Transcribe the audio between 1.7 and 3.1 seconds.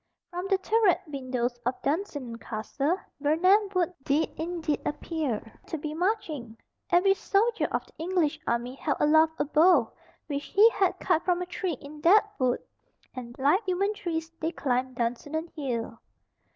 Dunsinane Castle,